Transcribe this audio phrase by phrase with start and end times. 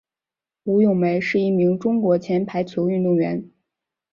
[0.63, 3.51] 吴咏梅是一名中国前排球运动员。